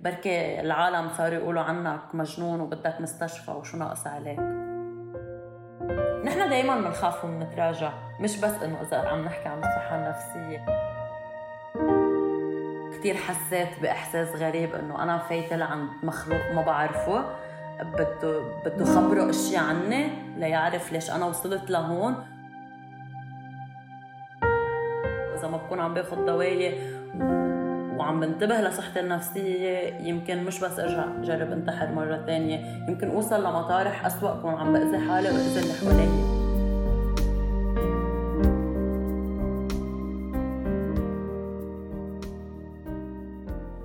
[0.00, 4.38] بركي العالم صاروا يقولوا عنك مجنون وبدك مستشفى وشو ناقص عليك.
[6.24, 10.64] نحن دايما بنخاف ونتراجع مش بس إنه إذا عم نحكي عن الصحة النفسية.
[12.98, 17.24] كتير حسيت بإحساس غريب إنه أنا فايتة لعند مخلوق ما بعرفه.
[17.80, 22.14] بده بده خبره اشياء عني ليعرف ليش أنا وصلت لهون.
[25.38, 27.00] إذا ما بكون عم باخذ دوايا
[28.00, 34.06] وعم بنتبه لصحتي النفسية يمكن مش بس ارجع جرب انتحر مرة ثانية يمكن أوصل لمطارح
[34.06, 36.40] أسوأ كون عم بأذي حالي وأذي اللي حوالي.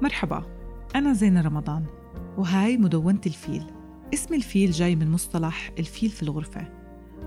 [0.02, 0.44] مرحبا
[0.96, 1.86] أنا زينة رمضان
[2.38, 3.64] وهاي مدونة الفيل.
[4.14, 6.68] اسم الفيل جاي من مصطلح الفيل في الغرفة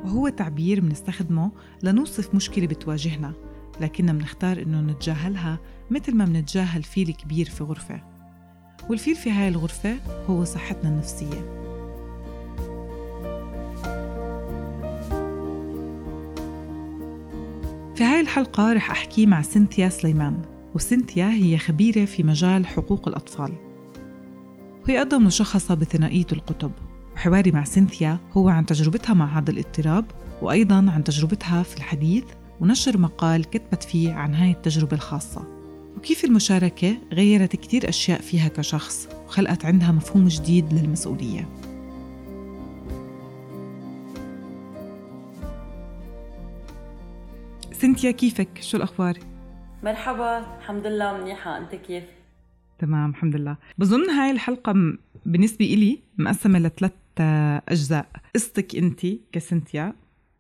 [0.05, 1.51] وهو تعبير بنستخدمه
[1.83, 3.48] لنوصف مشكلة بتواجهنا.
[3.81, 5.59] لكننا بنختار إنه نتجاهلها
[5.91, 8.01] مثل ما بنتجاهل فيل كبير في غرفة.
[8.91, 9.97] والفيل في هاي الغرفة
[10.31, 11.59] هو صحتنا النفسية.
[17.95, 20.43] في هاي الحلقة رح أحكي مع سنتيا سليمان
[20.75, 23.53] وسنتيا هي خبيرة في مجال حقوق الأطفال.
[24.85, 26.73] وهي أيضا مشخصة بثنائية القطب
[27.15, 30.05] وحواري مع سنتيا هو عن تجربتها مع هذا الاضطراب
[30.43, 32.25] وأيضا عن تجربتها في الحديث
[32.61, 35.59] ونشر مقال كتبت فيه عن هاي التجربة الخاصة
[35.97, 41.49] وكيف المشاركة غيرت كتير أشياء فيها كشخص وخلقت عندها مفهوم جديد للمسؤولية
[47.73, 49.19] سنتيا كيفك؟ شو الأخبار؟
[49.83, 52.05] مرحبا الحمد لله منيحة أنت كيف؟
[52.79, 54.75] تمام الحمد لله بظن هاي الحلقة
[55.27, 56.93] بالنسبة إلي مقسمة لثلاث
[57.69, 59.93] أجزاء قصتك أنت كسنتيا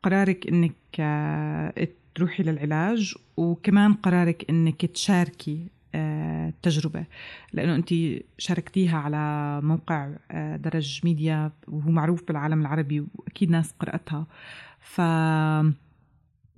[0.02, 1.72] قرارك أنك آه،
[2.18, 7.06] تروحي للعلاج وكمان قرارك أنك تشاركي التجربة آه،
[7.52, 7.94] لأنه أنت
[8.38, 14.26] شاركتيها على موقع آه، درج ميديا وهو معروف بالعالم العربي وأكيد ناس قرأتها.
[14.80, 15.00] ف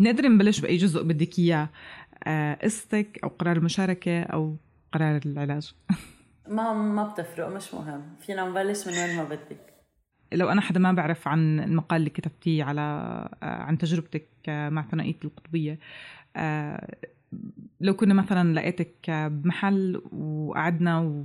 [0.00, 1.68] نقدر نبلش بأي جزء بدك إياه
[2.62, 4.56] قصتك أو قرار المشاركة أو
[4.92, 5.74] قرار العلاج.
[6.48, 8.02] ما ما بتفرق مش مهم.
[8.20, 9.69] فينا نبلش من وين ما بدك.
[10.32, 12.80] لو أنا حدا ما بعرف عن المقال اللي كتبتيه على
[13.42, 15.78] آه، عن تجربتك مع ثنائية القطبية
[16.36, 16.96] آه،
[17.80, 21.24] لو كنا مثلا لقيتك بمحل وقعدنا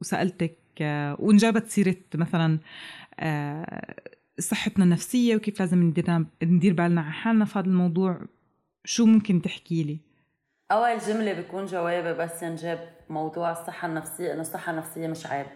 [0.00, 2.58] وسألتك آه، وانجابت سيرة مثلا
[4.38, 8.20] صحتنا النفسية وكيف لازم ندير ندير بالنا على حالنا في هذا الموضوع
[8.84, 9.98] شو ممكن تحكي لي؟
[10.72, 15.46] أول جملة بيكون جوابي بس ينجاب موضوع الصحة النفسية إنه الصحة النفسية مش عيب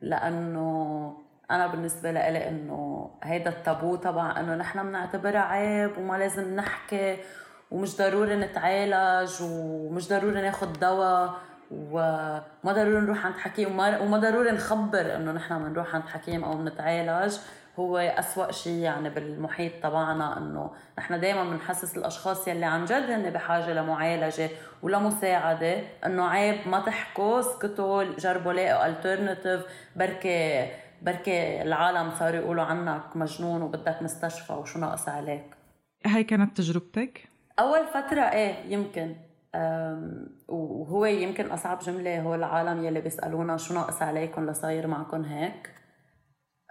[0.00, 1.16] لأنه
[1.50, 7.16] أنا بالنسبة لي إنه هيدا التابو تبع إنه نحن بنعتبرها عيب وما لازم نحكي
[7.70, 11.34] ومش ضروري نتعالج ومش ضروري ناخد دواء
[11.70, 17.36] وما ضروري نروح عند حكيم وما ضروري نخبر إنه نحن بنروح عند حكيم أو بنتعالج
[17.78, 23.30] هو أسوأ شيء يعني بالمحيط تبعنا إنه نحن دائما بنحسس الأشخاص يلي عن جد هن
[23.30, 24.48] بحاجة لمعالجة
[24.82, 29.60] ولمساعده إنه عيب ما تحكوا اسكتوا جربوا لاقوا الترناتيف
[29.96, 30.66] بركي
[31.02, 35.54] بركي العالم صاروا يقولوا عنك مجنون وبدك مستشفى وشو ناقص عليك.
[36.06, 37.28] هاي كانت تجربتك؟
[37.58, 39.16] أول فترة إيه يمكن.
[40.48, 45.70] وهو يمكن أصعب جملة هو العالم يلي بيسألونا شو ناقص عليكم لصاير معكم هيك.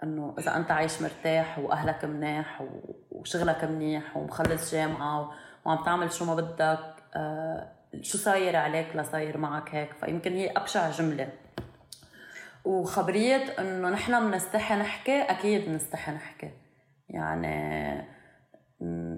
[0.02, 2.64] إنه إذا أنت عايش مرتاح وأهلك منيح
[3.10, 5.30] وشغلك منيح ومخلص جامعة
[5.64, 9.92] وعم تعمل شو ما بدك آه، شو صاير عليك لصاير معك هيك.
[9.92, 11.28] فيمكن هي أبشع جملة.
[12.64, 16.50] وخبرية إنه نحن بنستحي نحكي أكيد بنستحي نحكي.
[17.08, 18.20] يعني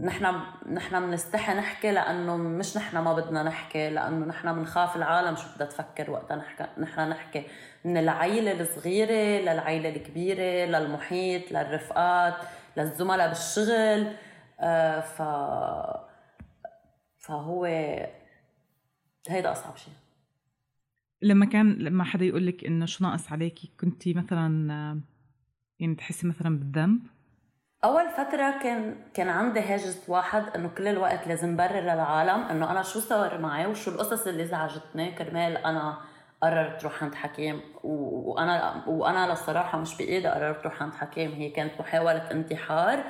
[0.02, 0.40] نحن
[0.72, 5.66] نحن بنستحي نحكي لأنه مش نحن ما بدنا نحكي لأنه نحن بنخاف العالم شو بدها
[5.66, 7.46] تفكر وقتها نحكي نحن نحكي.
[7.84, 12.34] من العيلة الصغيرة للعيلة الكبيرة للمحيط للرفقات
[12.76, 14.16] للزملاء بالشغل.
[14.60, 15.22] آه ف
[17.18, 17.64] فهو
[19.28, 19.94] هيدا أصعب شيء
[21.22, 25.00] لما كان لما حدا يقول لك إنه شو ناقص عليكي كنتي مثلا
[25.80, 27.00] يعني تحسي مثلا بالذنب؟
[27.84, 32.82] أول فترة كان كان عندي هاجس واحد إنه كل الوقت لازم برر للعالم إنه أنا
[32.82, 35.12] شو صار معي وشو القصص اللي زعجتني.
[35.12, 35.98] كرمال أنا
[36.42, 41.32] قررت روح عند حكيم وأنا وأنا للصراحة مش بإيدي قررت روح عند حكيم.
[41.32, 43.04] هي كانت محاولة انتحار.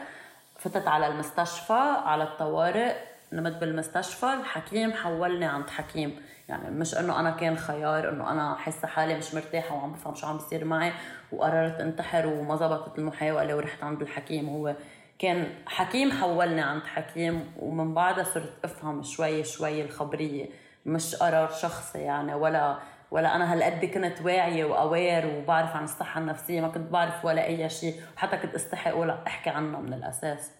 [0.58, 2.97] فتت على المستشفى على الطوارئ.
[3.32, 6.17] نمت بالمستشفى الحكيم حولني عند حكيم.
[6.49, 10.26] يعني مش إنه أنا كان خيار إنه أنا حاسة حالي مش مرتاحة وعم بفهم شو
[10.26, 10.93] عم بيصير معي
[11.32, 14.49] وقررت أنتحر وما زبطت المحاوله ورحت عند الحكيم.
[14.49, 14.75] هو
[15.19, 20.46] كان حكيم حولني عند حكيم ومن بعدها صرت أفهم شوي شوي الخبرية.
[20.87, 22.79] مش قرار شخصي يعني ولا
[23.11, 27.69] ولا أنا هالقد كنت واعية وأوير وبعرف عن الصحة النفسية ما كنت بعرف ولا أي
[27.69, 30.50] شيء وحتى كنت استحي أقول أحكي عنها من الأساس.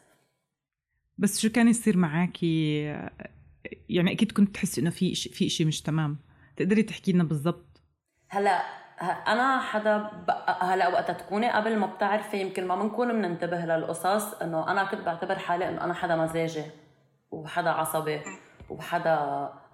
[1.19, 2.83] بس شو كان يصير معاكي؟
[3.89, 6.19] يعني أكيد كنت تحسي إنه في شيء في شيء مش تمام.
[6.57, 7.81] تقدري تحكي لنا بالضبط؟
[8.29, 8.63] هلا
[9.33, 10.11] أنا حدا.
[10.61, 15.39] هلا وقت تكوني قبل ما بتعرفي يمكن ما بنكون بننتبه للقصص إنه أنا كنت بعتبر
[15.39, 16.65] حالي إنه أنا حدا مزاجي
[17.31, 18.21] وحدا عصبي
[18.71, 19.15] وحدا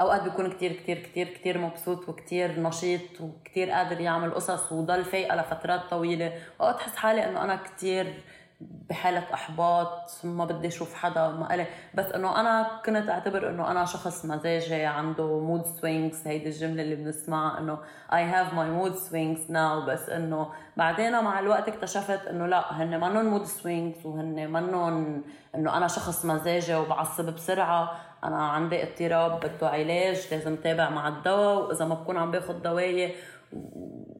[0.01, 5.37] أوقات بيكون كتير كتير كتير كتير مبسوط وكتير نشيط وكتير قادر يعمل قصص وضل فايقة
[5.37, 6.33] لفترات طويلة.
[6.61, 8.23] اوقات احس حالي إنه أنا كتير
[8.61, 13.85] بحالة إحباط ما بدي أشوف حدا ما قلي بس إنه أنا كنت أعتبر إنه أنا
[13.85, 17.79] شخص مزاجي عنده mood swings هيدي الجملة اللي بنسمعها إنه
[18.11, 23.01] I have my mood swings now بس إنه بعدين مع الوقت اكتشفت إنه لا هن
[23.01, 25.23] منن mood swings وهن منن
[25.55, 28.01] إنه أنا شخص مزاجي وبعصب بسرعة.
[28.25, 33.15] أنا عندي اضطراب بده علاج لازم تابع مع الدواء وإذا ما بكون عم باخذ دواية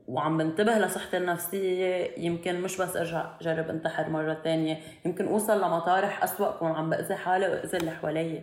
[0.09, 6.23] وعم بنتبه لصحتي النفسية يمكن مش بس أرجع جرب انتحر مرة تانية يمكن أوصل لمطارح
[6.23, 8.43] أسوأ كون عم بأذي حالي وأذي اللي حوالي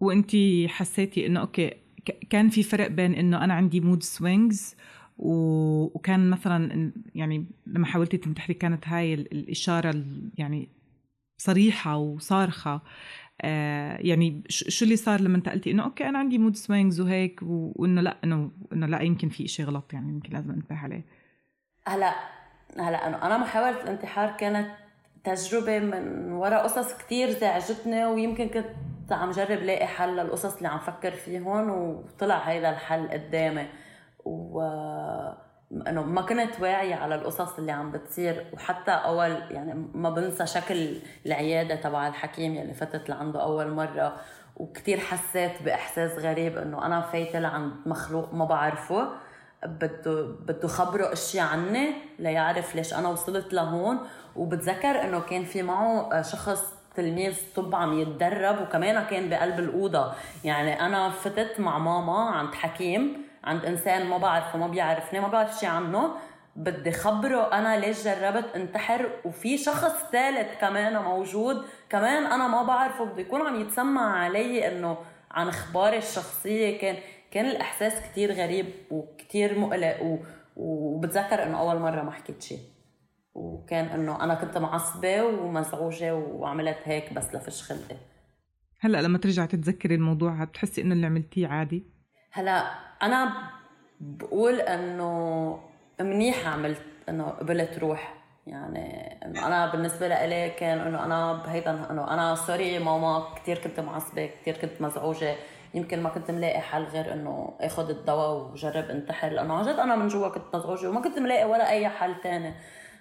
[0.00, 1.76] وانتي حسيتي إنه أوكي
[2.30, 4.76] كان في فرق بين إنه أنا عندي mood swings
[5.18, 10.04] وكان مثلا يعني لما حاولتي تنتحري كانت هاي الإشارة
[10.38, 10.68] يعني
[11.38, 12.80] صريحة وصارخة.
[13.98, 18.00] يعني شو اللي صار لما انت قلتي إنه okay أنا عندي mood swings وهيك وإنه
[18.00, 21.04] لأ إنه إنه لأ يمكن في شيء غلط يعني يمكن لازم أنتبه عليه.
[21.86, 22.14] هلا
[22.78, 24.70] هلا انه أنا محاوله الانتحار كانت
[25.24, 30.78] تجربة من وراء قصص كتير زعجتني ويمكن كنت عم جرب لاقي حل للقصص اللي عم
[30.78, 33.66] فكر فيهم وطلع هيدا الحل قدامي.
[34.24, 34.60] و
[35.72, 40.96] إنه ما كنت واعية على القصص اللي عم بتصير وحتى أول يعني ما بنسى شكل
[41.26, 44.16] العيادة تبع الحكيم يلي فتت لعنده أول مرة
[44.56, 49.08] وكتير حسيت بإحساس غريب إنه أنا فايتة لعند مخلوق ما بعرفه
[49.66, 53.98] بده بده خبره اشياء عني ليعرف ليش أنا وصلت لهون
[54.36, 60.12] وبتذكر إنه كان في معه شخص تلميذ طب عم يتدرب وكمان كان بقلب الأوضة.
[60.44, 65.58] يعني أنا فتت مع ماما عند حكيم عند إنسان ما بعرفه ما بيعرفني ما بعرف
[65.58, 66.14] شيء عنه
[66.56, 73.04] بدي خبره أنا ليش جربت انتحر وفي شخص ثالث كمان موجود كمان أنا ما بعرفه
[73.04, 74.98] بده يكون عم يتسمع علي إنه
[75.30, 76.96] عن أخباري الشخصية كان
[77.30, 80.18] كان الإحساس كتير غريب وكتير مقلق و...
[80.56, 82.60] وبتذكر إنه أول مرة ما حكيت شيء
[83.34, 87.96] وكان إنه أنا كنت معصبة ومزعوجة وعملت هيك بس لفش خلقي.
[88.80, 91.86] هلأ لما ترجع تتذكري الموضوع بتحسي إنه اللي عملتيه عادي؟
[92.32, 93.32] هلأ أنا
[94.00, 95.58] بقول إنه
[96.00, 98.14] منيح عملت إنه قبلت روح.
[98.46, 103.80] يعني إنه أنا بالنسبة لإلي كان إنه أنا بهيدا إنه أنا سوري ماما كثير كنت
[103.80, 105.34] معصبة كثير كنت مزعوجة.
[105.74, 109.28] يمكن ما كنت ملاقي حل غير إنه اخذ الدواء وجرب انتحر.
[109.28, 112.54] لأنه عن جد أنا من جوا كنت مزعوجة وما كنت ملاقي ولا أي حل تاني.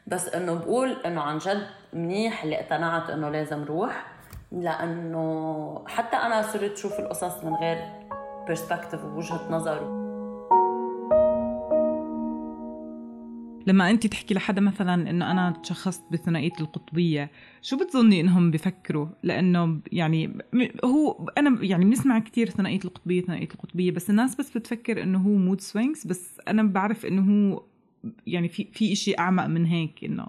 [0.08, 4.06] بس إنه بقول إنه عن جد منيح اللي اقتنعت إنه لازم روح.
[4.52, 7.78] لأنه حتى أنا صرت شوف القصص من غير
[8.48, 10.06] perspective ووجهه نظر
[13.68, 17.32] لما أنت تحكي لحدا مثلا إنه أنا تشخصت بثنائية القطبية
[17.62, 20.38] شو بتظني إنهم بفكروا؟ لأنه يعني
[20.86, 25.30] هو أنا يعني بنسمع كثير ثنائية القطبية ثنائية القطبية بس الناس بس بتفكر إنه هو
[25.30, 27.64] mood swings بس أنا بعرف إنه هو
[28.28, 30.28] يعني في في شيء أعمق من هيك إنه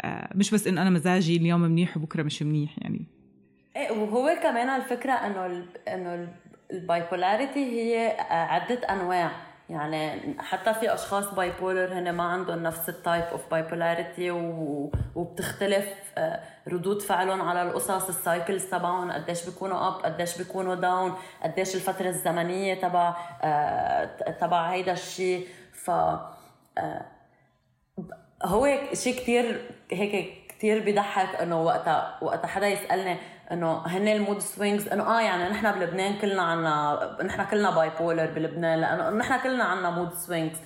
[0.00, 3.06] آه مش بس إنه أنا مزاجي اليوم منيح وبكرة مش منيح يعني.
[3.76, 6.28] إيه وهو كمان الفكرة إنه إنه
[6.70, 9.30] ال bipolarity هي عدة أنواع.
[9.70, 14.30] يعني حتى في أشخاص bipolar هن ما عندهم نفس ال type of bipolarity
[15.14, 21.14] وبتختلف آه، ردود فعلهم على القصص ال cycles تبعهم قديش بيكونوا up قديش بيكونوا down
[21.42, 24.04] قديش الفترة الزمنية تبع آه،
[24.40, 27.06] تبع هيدا الشيء ف آه،
[28.44, 33.16] هو شيء كثير هيك كثير بيضحك إنه وقتها وقتها حدا يسألني
[33.52, 38.26] إنه هن ال mood swings إنه آه يعني نحن بلبنان كلنا عنا نحن كلنا bipolar
[38.26, 40.58] بلبنان لأنه نحن كلنا عنا mood swings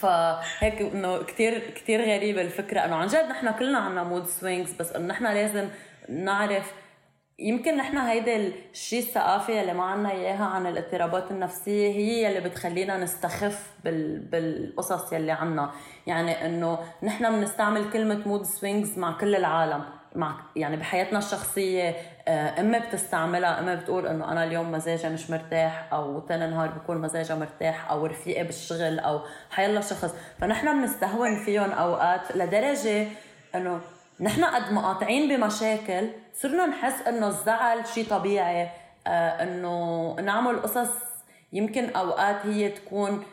[0.00, 4.92] فهيك إنه كثير كثير غريبة الفكرة إنه عن جد نحن كلنا عنا mood swings بس
[4.92, 5.68] إنه نحن لازم
[6.08, 6.72] نعرف
[7.38, 12.96] يمكن نحن هيدا الشيء الثقافي اللي ما عنا إياها عن الاضطرابات النفسية هي اللي بتخلينا
[12.96, 14.18] نستخف بال...
[14.18, 15.70] بالقصص يلي عنا.
[16.06, 19.99] يعني إنه نحن بنستعمل كلمة mood swings مع كل العالم.
[20.14, 21.96] مع يعني بحياتنا الشخصية
[22.28, 26.98] آه، اما بتستعملها اما بتقول إنه أنا اليوم مزاجي مش مرتاح أو ثاني نهار بكون
[26.98, 30.14] مزاجي مرتاح أو رفيقي بالشغل أو حيلا شخص.
[30.40, 33.06] فنحن بنستهون فيهم أوقات لدرجة
[33.54, 33.80] إنه
[34.20, 38.68] نحن قد ما قاطعين بمشاكل صرنا نحس إنه الزعل شيء طبيعي
[39.06, 40.90] آه إنه نعمل قصص
[41.52, 43.24] يمكن أوقات هي تكون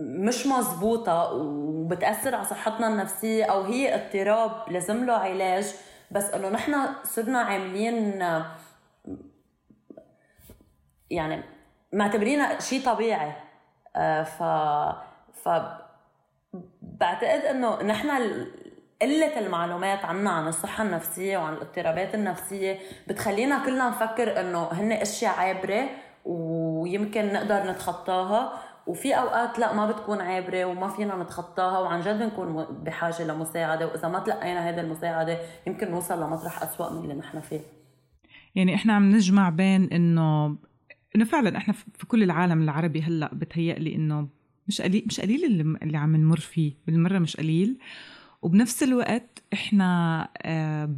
[0.00, 5.74] مش مزبوطة وبتأثر على صحتنا النفسية أو هي اضطراب لازم له علاج
[6.10, 8.24] بس إنه نحن صرنا عاملين
[11.10, 11.42] يعني
[11.92, 13.32] معتبرينها شيء طبيعي.
[13.96, 14.42] آه، ف
[15.44, 15.48] ف
[16.82, 18.10] بعتقد إنه نحن
[19.02, 22.78] قلة المعلومات عنا عن الصحة النفسية وعن الاضطرابات النفسية
[23.08, 25.88] بتخلينا كلنا نفكر إنه هن أشياء عابرة
[26.24, 28.69] ويمكن نقدر نتخطاها.
[28.86, 34.08] وفي أوقات لا ما بتكون عابره وما فينا نتخطاها وعن جد بنكون بحاجة لمساعدة وإذا
[34.08, 37.60] ما تلقينا هذه المساعدة يمكن نوصل لمطرح أسوأ من اللي نحن فيه.
[38.54, 40.56] يعني إحنا عم نجمع بين إنه
[41.16, 44.28] إنه فعلا إحنا في كل العالم العربي هلأ بتهيألي إنه
[44.68, 47.78] مش قليل مش قليل اللي, اللي عم نمر فيه بالمرة مش قليل.
[48.42, 50.90] وبنفس الوقت إحنا آه،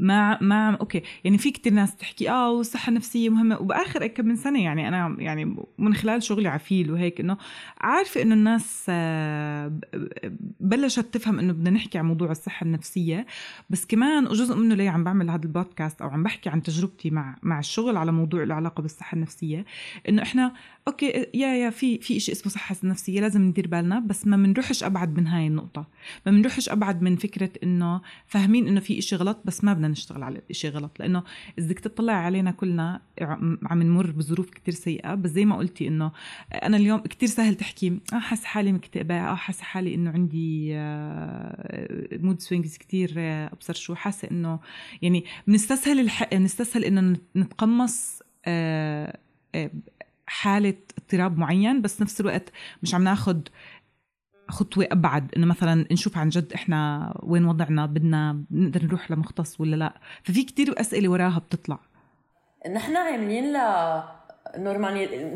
[0.00, 1.02] ما ما okay.
[1.24, 3.58] يعني في كتير ناس تحكي آه والصحة النفسية مهمة.
[3.60, 7.36] وبآخر كم من سنة يعني أنا يعني من خلال شغلي عفيل وهيك إنه
[7.80, 9.72] عارفة إنه الناس آه،
[10.60, 13.26] بلشت تفهم إنه بدنا نحكي عن موضوع الصحة النفسية.
[13.70, 17.36] بس كمان وجزء منه ليه عم بعمل هذا البودكاست أو عم بحكي عن تجربتي مع
[17.42, 19.64] مع الشغل على موضوع له علاقة بالصحة النفسية
[20.08, 20.52] إنه إحنا
[20.88, 23.98] okay يا يا في في شيء اسمه صحة نفسية لازم ندير بالنا.
[23.98, 25.86] بس ما بنروحش أبعد من هاي النقطة.
[26.26, 30.22] ما بنروحش أبعد من فكرة إنه فاهمين إنه في شيء غلط بس ما بدنا نشتغل
[30.22, 31.22] على شيء غلط لأنه
[31.58, 35.14] إذا بدك تطلع علينا كلنا عم نمر بظروف كتير سيئة.
[35.14, 36.12] بس زي ما قلتي إنه
[36.62, 40.68] أنا اليوم كتير سهل تحكي آه حاسة حالي مكتئبة آه حاسة حالي إنه عندي
[42.18, 44.60] mood آه، swings كتير آه، أبصر شو حاسة إنه
[45.02, 46.34] يعني بنستسهل الح...
[46.34, 49.18] بنستسهل إنه نتقمص آه،
[50.26, 53.40] حالة اضطراب معين بس نفس الوقت مش عم ناخذ
[54.50, 59.76] خطوة أبعد إنه مثلا نشوف عن جد إحنا وين وضعنا بدنا نقدر نروح لمختص ولا
[59.76, 59.94] لا.
[60.22, 61.78] ففي كتير أسئلة وراها بتطلع.
[62.74, 63.56] نحن عاملين ل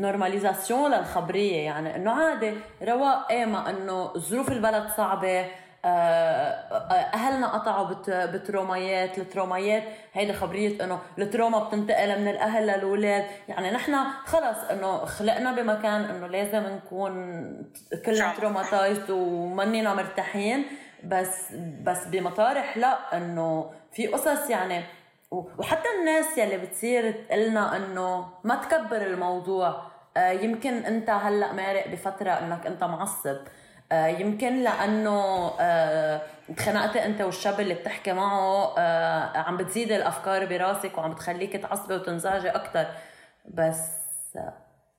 [0.01, 2.53] normalisation للخبرية يعني إنه عادي
[2.83, 11.25] رواق آيمة إنه ظروف البلد صعبة آه، أهلنا قطعوا بترومايات الترومايات هيدي خبرية إنه ال
[11.25, 13.25] trauma بتنتقل من الأهل للأولاد.
[13.49, 17.15] يعني نحن خلص إنه خلقنا بمكان إنه لازم نكون
[18.07, 20.65] كلنا تروماتايزد ومننا مرتاحين.
[21.05, 24.85] بس بس بمطارح لا إنه في قصص يعني
[25.31, 29.83] وحتى الناس يلي بتصير تقلنا إنه ما تكبر الموضوع.
[30.17, 33.37] آه، يمكن أنت هلأ مارق بفترة إنك أنت معصب.
[33.37, 40.99] آه، يمكن لأنه آه، اتخنقت أنت والشاب اللي بتحكي معه آه، عم بتزيد الأفكار براسك
[40.99, 42.87] وعم بتخليك تعصبي وتنزعجي أكثر
[43.45, 44.05] بس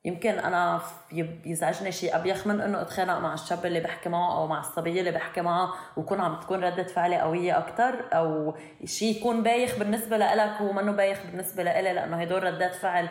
[0.05, 4.59] يمكن أنا بيزعجني شيء أبيخ من إنه اتخانق مع الشاب اللي بحكي معه أو مع
[4.59, 9.79] الصبية اللي بحكي معها ويكون عم تكون ردة فعلي قوية أكثر أو شيء يكون بايخ
[9.79, 13.09] بالنسبة لإلك ومنه بايخ بالنسبة لإلي لأنه هدول ردات فعل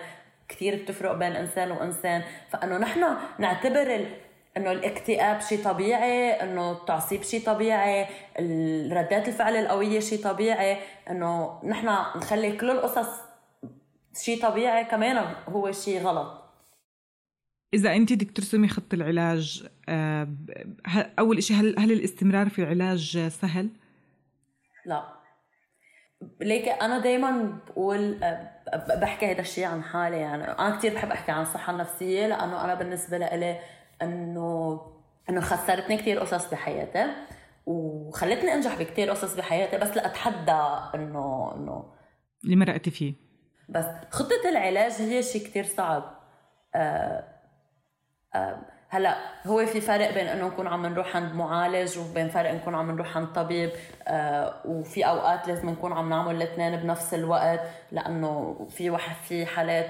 [0.48, 2.22] كثير بتفرق بين إنسان وإنسان.
[2.50, 3.04] فإنه نحن
[3.38, 4.06] نعتبر
[4.56, 8.06] إنه الاكتئاب شيء طبيعي إنه التعصيب شيء طبيعي
[8.92, 10.78] ردات الفعل القوية شيء طبيعي
[11.10, 11.86] إنه نحن
[12.18, 13.08] نخلي كل القصص
[14.22, 16.44] شيء طبيعي كمان هو شيء غلط.
[17.74, 20.28] إذا أنت بدك ترسمي خط العلاج آه،
[21.18, 23.68] أول شيء هل هل الاستمرار في العلاج سهل؟
[24.86, 25.04] لا.
[26.40, 28.50] ليك أنا دايما بقول آه،
[29.00, 30.44] بحكي هذا الشيء عن حالي يعني.
[30.44, 33.60] أنا كثير بحب أحكي عن الصحة النفسية لأنه أنا بالنسبة لإلي
[34.02, 34.80] انه
[35.30, 37.06] إنه خسرتني كثير قصص بحياتي
[37.66, 40.62] وخلتني أنجح بكثير قصص بحياتي بس لأتحدى
[40.94, 41.92] انه إنه
[42.44, 43.14] اللي مرقتي فيه.
[43.68, 46.20] بس خطة العلاج هي شيء كثير صعب.
[46.74, 47.24] آه
[48.34, 48.58] آه
[48.88, 52.90] هلا هو في فرق بين إنه نكون عم نروح عند معالج وبين فرق نكون عم
[52.90, 53.70] نروح عند طبيب
[54.08, 57.60] آه وفي أوقات لازم نكون عم نعمل الاثنين بنفس الوقت
[57.92, 59.86] لأنه في واحد في حالات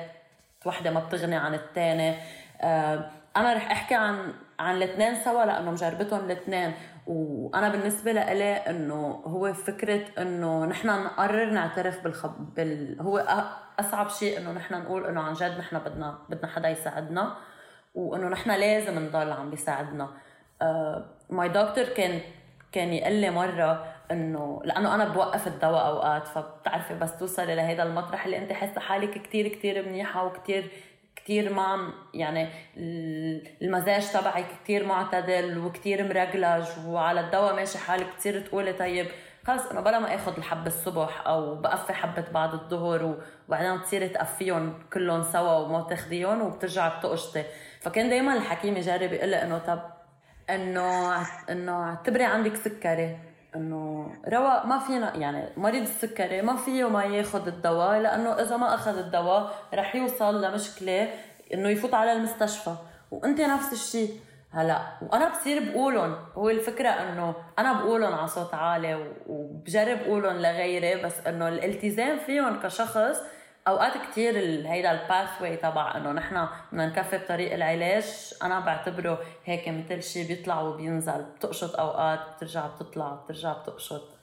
[0.67, 2.21] وحدة ما بتغني عن الثانية
[2.61, 6.73] آه أنا رح أحكي عن عن الاثنين سوا لأنه مجربتهم الاثنين
[7.07, 13.01] وأنا بالنسبة لإلي إنه هو فكرة إنه نحن نقرر نعترف بالخب بال...
[13.01, 13.19] هو
[13.81, 17.37] أصعب شيء إنه نحن نقول إنه عن جد نحن بدنا بدنا حدا يساعدنا
[17.95, 20.09] وإنه نحن لازم نضل عم بيساعدنا.
[21.31, 22.21] ماي uh, دكتور كان
[22.73, 28.25] كان يقول لي مرة إنه لأنه أنا بوقف الدواء أوقات فبتعرفي بس توصلي لهذا المطرح
[28.25, 30.71] اللي انت حاسة حالك كثير كثير منيحة وكثير
[31.17, 32.49] كتير ما يعني
[33.63, 39.07] المزاج تبعك كتير معتدل وكتير مرجلج وعلى الدواء ماشي حالك بتصير تقولي طيب
[39.47, 43.17] خلص انه بلا ما اخذ الحبة الصبح أو بقفي حبة بعد الظهر
[43.49, 47.45] وبعدين تصيري تقفيهم كلهم سوا وما تاخذيهم وبترجع بتقشطي
[47.81, 49.81] فكان دائما الحكيم يجرب يقول إنه طب
[50.51, 51.17] إنه
[51.51, 53.19] إنه اعتبري عندك سكري.
[53.57, 58.75] إنه رواق ما فينا يعني مريض السكري ما فيه ما ياخذ الدواء لأنه إذا ما
[58.75, 61.09] أخذ الدواء رح يوصل لمشكلة
[61.55, 62.75] إنه يفوت على المستشفى.
[63.11, 64.21] وأنت نفس الشيء.
[64.55, 71.03] هلأ وأنا بصير بقولهم هو الفكرة إنه أنا بقولهم على صوت عالي وبجرب أقولهم لغيري
[71.03, 73.21] بس إنه الالتزام فيهم كشخص
[73.69, 74.37] أوقات كثير
[74.69, 78.35] هيدا الباث واي تبع إنه نحن بدنا نكفي بطريق العلاج.
[78.43, 81.23] أنا بعتبره هيك مثل شيء بيطلع وبينزل.
[81.23, 84.14] بتقشط أوقات بترجع بتطلع بترجع بتقشط.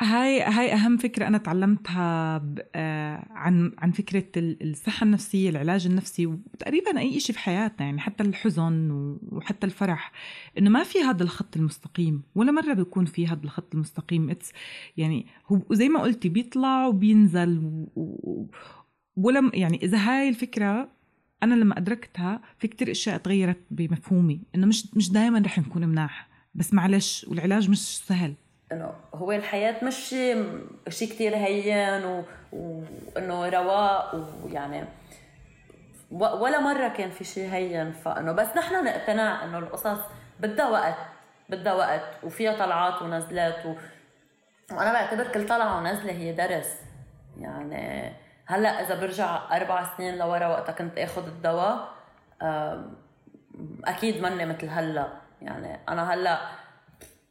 [0.00, 2.36] هاي هاي أهم فكرة أنا تعلمتها
[2.74, 8.22] آه، عن عن فكرة الصحة النفسية العلاج النفسي وتقريبا أي شيء في حياتنا يعني حتى
[8.22, 8.90] الحزن
[9.22, 10.12] وحتى الفرح
[10.58, 14.30] إنه ما في هذا الخط المستقيم ولا مرة بيكون في هذا الخط المستقيم.
[14.30, 14.52] اتس
[14.96, 17.86] يعني هو زي ما قلتي بيطلع وبينزل
[19.16, 20.88] ولا يعني إذا هاي الفكرة
[21.42, 26.28] أنا لما أدركتها في كتير أشياء تغيرت بمفهومي إنه مش مش دائما رح نكون مناح.
[26.54, 28.34] بس معلش والعلاج مش سهل.
[28.74, 29.96] إنه هو الحياة مش
[30.88, 32.24] شيء كثير هين.
[32.52, 34.14] وإنه رواق
[34.44, 34.84] ويعني
[36.10, 39.98] ولا مرة كان في شيء هين فإنه بس نحن نقتنع إنه القصص
[40.40, 40.96] بدها وقت
[41.48, 43.74] بدها وقت وفيها طلعات ونزلات و...
[44.72, 46.80] وأنا بعتبر كل طلعة ونزلة هي درس
[47.38, 48.12] يعني
[48.46, 51.88] هلأ إذا برجع أربع سنين لورا وقتها كنت آخذ الدواء
[53.84, 55.08] أكيد مني مثل هلأ
[55.42, 56.38] يعني أنا هلأ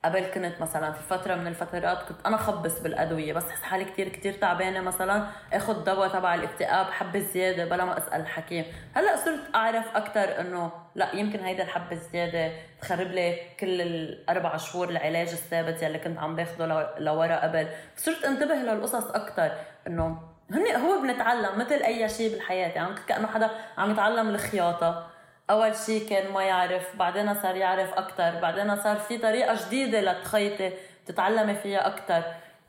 [0.06, 4.10] قبل كنت مثلا في فترة من الفترات كنت أنا خبص بالأدوية بس أحس حالي كتير
[4.10, 8.66] كتير تعبانة مثلا آخذ دواء تبع الاكتئاب حبة زيادة بلا ما أسأل الحكيم.
[8.96, 14.90] هلأ صرت أعرف أكثر إنه لأ يمكن هيدا الحبة الزيادة تخرب لي كل الأربع شهور
[14.90, 17.68] العلاج الثابت يلي كنت عم باخده لورا قبل.
[17.96, 19.52] صرت انتبه للقصص أكثر
[19.88, 20.20] إنه
[20.54, 25.13] هو بنتعلم مثل أي شيء بالحياة يعني كأنه حدا عم يتعلم الخياطة.
[25.50, 30.72] أول شيء كان ما يعرف بعدين صار يعرف أكثر بعدين صار في طريقة جديدة لتخيطي
[31.06, 32.24] تتعلمي فيها أكثر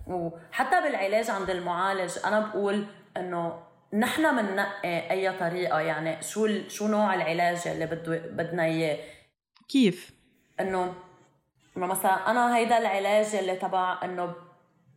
[0.06, 3.62] وحتى بالعلاج عند المعالج أنا بقول إنه
[3.92, 8.98] نحن بننقي أي طريقة يعني شو شو نوع العلاج اللي بده بدنا إياه.
[9.68, 10.10] كيف؟
[10.60, 10.94] إنه
[11.76, 14.34] إنه مثلا أنا هيدا العلاج اللي تبع إنه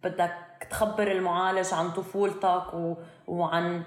[0.03, 0.33] بدك
[0.69, 2.95] تخبر المعالج عن طفولتك و...
[3.27, 3.83] وعن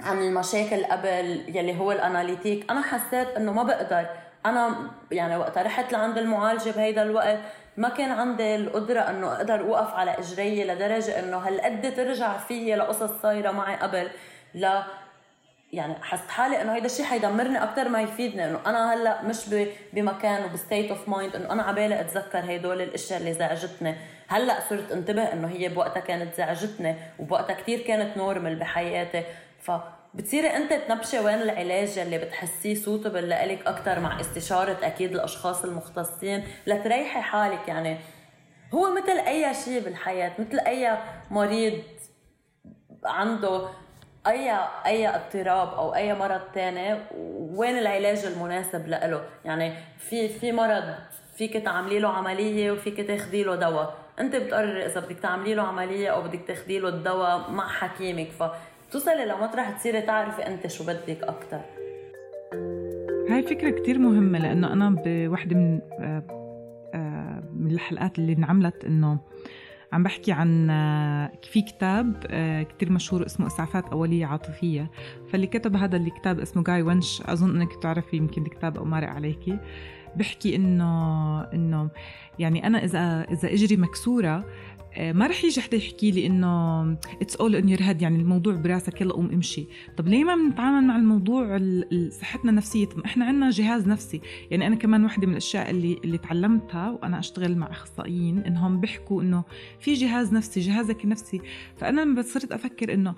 [0.00, 4.06] عن المشاكل قبل يلي هو ال analytique أنا حسيت إنه ما بقدر.
[4.46, 7.38] أنا يعني وقت رحت لعند المعالجة بهيدا الوقت
[7.76, 13.10] ما كان عندي القدرة إنه أقدر أوقف على اجري لدرجة إنه هالقد ترجع فيي لقصص
[13.22, 14.08] صايرة معي قبل.
[14.54, 14.82] لا
[15.72, 19.54] يعني حسيت حالي إنه هيدا الشيء حيدمرني أكثر ما يفيدني إنه أنا هلأ مش
[19.92, 23.94] بمكان وب state of mind إنه أنا عبالي أتذكر هدول الأشياء اللي زعجتني.
[24.28, 29.22] هلأ صرت انتبه إنه هي بوقتها كانت زعجتني وبوقتها كثير كانت normal بحياتي.
[29.60, 36.44] فبتصيري انت تنبشي وين العلاج اللي بتحسيه suitable لإلك أكثر مع استشارة أكيد الأشخاص المختصين
[36.66, 37.68] لتريحي حالك.
[37.68, 37.98] يعني
[38.74, 40.98] هو مثل أي شيء بالحياة مثل أي
[41.30, 41.82] مريض
[43.04, 43.68] عنده
[44.26, 44.52] أي
[44.86, 47.00] أي اضطراب أو أي مرض تاني
[47.56, 50.94] وين العلاج المناسب له يعني في في مرض
[51.36, 53.94] فيك تعملي له عملية وفيك تاخذي له دواء.
[54.20, 58.30] أنت بتقرري إذا بدك تعملي له عملية أو بدك تاخذي له الدواء مع حكيمك.
[58.30, 58.42] ف
[58.90, 61.60] توصلي لمطرح تصيري تعرفي أنت شو بدك أكثر
[63.30, 66.22] هاي فكرة كتير مهمة لأنه أنا بوحدة من آه،
[66.94, 69.18] آه، من الحلقات اللي انعملت إنه
[69.92, 72.16] عم بحكي عن آه، في كتاب
[72.68, 74.90] كتير مشهور اسمه إسعافات أولية عاطفية.
[75.32, 79.58] فاللي كتب هذا الكتاب اسمه Jay Winch أظن إنك تعرفي يمكن الكتاب أو مارق عليكي.
[80.18, 81.90] بحكي إنه إنه
[82.38, 84.44] يعني أنا إذا إذا إجري مكسورة
[84.94, 86.82] آه، ما رح يجي حدا يحكي لي إنه
[87.22, 89.66] it's all in your head يعني الموضوع براسك يلا قوم امشي.
[89.96, 91.60] طب ليه ما بنتعامل مع الموضوع
[92.20, 94.20] صحتنا النفسية؟ إحنا عندنا جهاز نفسي.
[94.50, 99.22] يعني أنا كمان وحدة من الأشياء اللي اللي تعلمتها وأنا أشتغل مع أخصائيين انهم بيحكوا
[99.22, 99.44] إنه
[99.80, 101.40] في جهاز نفسي جهازك النفسي.
[101.76, 103.14] فأنا لما صرت أفكر إنه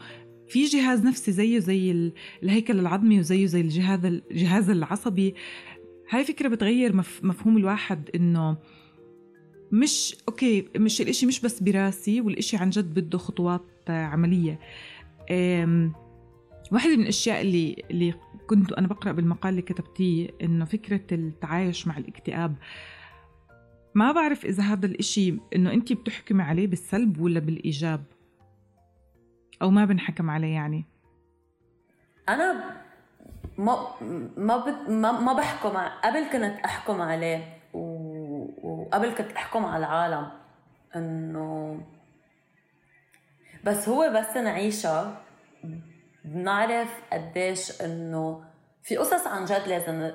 [0.51, 5.35] في جهاز نفسي زيه زي الهيكل العظمي وزيه زي الجهاز الجهاز العصبي
[6.11, 8.57] هاي فكرة بتغير مفهوم الواحد إنه
[9.73, 14.59] مش أوكي مش الإشي مش بس براسي والإشي عن جد بده خطوات عملية.
[16.73, 18.15] واحدة من الأشياء اللي اللي
[18.47, 22.57] كنت أنا بقرأ بالمقال اللي كتبتيه إنه فكرة التعايش مع الاكتئاب
[23.95, 28.05] ما بعرف إذا هذا الإشي إنه أنت بتحكمي عليه بالسلب ولا بالإيجاب
[29.63, 30.85] أو ما بنحكم عليه يعني؟
[32.29, 32.81] أنا
[33.59, 33.87] ما
[34.37, 37.59] ما ما, بحكم قبل كنت أحكم عليه
[38.63, 40.29] وقبل كنت أحكم على العالم
[40.97, 41.81] إنه
[43.65, 45.23] بس هو بس نعيشها
[46.25, 48.45] بنعرف قديش إنه
[48.83, 50.11] في قصص عن جد لازم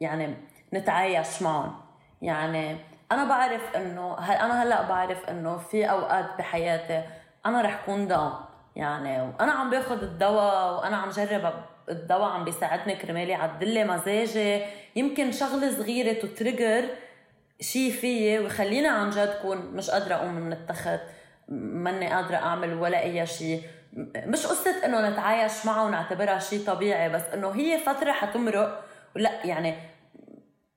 [0.00, 0.36] يعني
[0.74, 1.74] نتعايش معهم.
[2.22, 2.76] يعني
[3.12, 7.02] أنا بعرف إنه أنا هلأ بعرف إنه في أوقات بحياتي
[7.46, 8.32] أنا رح كون داون
[8.76, 11.52] يعني وأنا عم باخذ الدواء وأنا عم جرب
[11.88, 14.62] الدواء عم بيساعدني كرمال يعدل مزاجي.
[14.96, 16.84] يمكن شغلة صغيرة تتريجر
[17.60, 21.00] شيء فيي ويخليني عن جد كون مش قادرة أقوم من التخت
[21.48, 23.62] ماني قادرة أعمل ولا أي شيء
[24.16, 28.84] مش قصة إنه نتعايش معه ونعتبرها شيء طبيعي بس إنه هي فترة حتمرق.
[29.16, 29.74] ولا يعني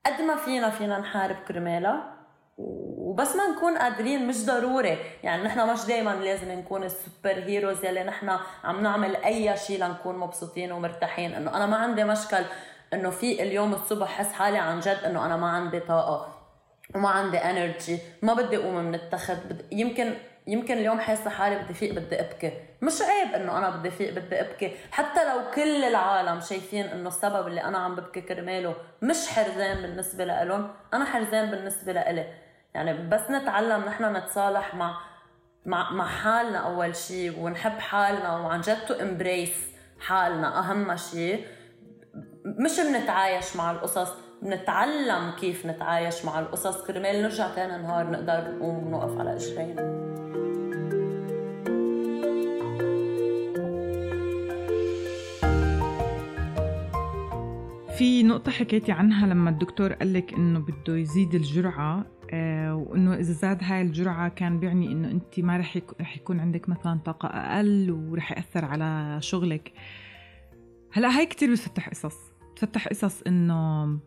[0.06, 2.17] قد ما فينا فينا نحارب كرمالها.
[2.58, 4.98] وبس ما نكون قادرين مش ضروري.
[5.22, 8.30] يعني نحن مش دائما لازم نكون ال super heroes يلي نحن
[8.64, 11.34] عم نعمل أي شيء لنكون مبسوطين ومرتاحين.
[11.34, 12.42] إنه أنا ما عندي مشكل
[12.94, 16.34] إنه في اليوم الصبح حس حالي عن جد إنه أنا ما عندي طاقة
[16.94, 19.38] وما عندي energy ما بدي أقوم من التخت.
[19.72, 20.14] يمكن
[20.46, 22.52] يمكن اليوم حاسة حالي بدي فيق بدي أبكي.
[22.82, 24.76] مش عيب إنه أنا بدي فيق بدي أبكي.
[24.90, 30.24] حتى لو كل العالم شايفين إنه السبب اللي أنا عم ببكي كرماله مش حرزان بالنسبة
[30.24, 32.47] لإلهم أنا حرزان بالنسبة لإلي.
[32.74, 35.00] يعني بس نتعلم نحن نتصالح مع
[35.66, 39.66] مع مع حالنا أول شيء ونحب حالنا وعن جد to embrace
[40.00, 41.46] حالنا أهم شيء
[42.44, 46.86] مش بنتعايش مع القصص بنتعلم كيف نتعايش مع القصص.
[46.86, 49.98] كرمال نرجع تاني نهار نقدر نقوم ونوقف على اجرينا
[57.98, 62.17] في نقطة حكيتي عنها لما الدكتور قال لك إنه بده يزيد الجرعة.
[62.72, 67.00] وإنه إذا زاد هاي الجرعة كان بيعني إنه أنت ما رح رح يكون عندك مثلا
[67.04, 69.72] طاقة أقل ورح يأثر على شغلك.
[70.92, 72.16] هلأ هاي كتير بتفتح قصص.
[72.52, 73.98] بتفتح قصص إنه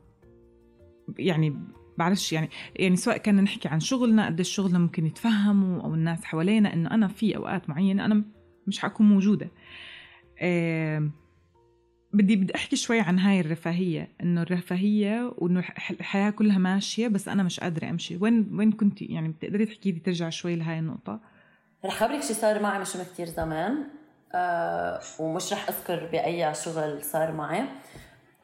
[1.20, 1.58] يعني
[1.98, 6.74] بعرفش يعني يعني سواء كان نحكي عن شغلنا قد الشغل ممكن يتفهموا أو الناس حوالينا
[6.74, 8.24] إنه أنا في أوقات معينة أنا
[8.68, 9.52] مش حكون موجودة.
[10.40, 11.10] آه
[12.14, 17.44] بدي بدي أحكي شوي عن هاي الرفاهية إنه الرفاهية وإنه الحياة كلها ماشية بس أنا
[17.44, 18.18] مش قادرة أمشي.
[18.18, 21.20] وين وين كنتي يعني بتقدري تحكي لي ترجع شوي لهاي النقطة؟
[21.86, 23.84] رح خبرك شي صار معي مش من كثير زمان.
[24.34, 27.64] آه ومش رح أذكر بأي شغل صار معي.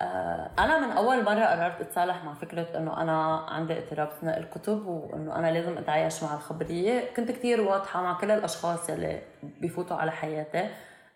[0.01, 4.86] آه أنا من أول مرة قررت أتصالح مع فكرة إنه أنا عندي اضطراب ثنائي الكتب
[4.86, 7.13] وإنه أنا لازم أتعايش مع الخبرية.
[7.15, 9.21] كنت كثير واضحة مع كل الأشخاص يلي
[9.62, 10.69] بيفوتوا على حياتي.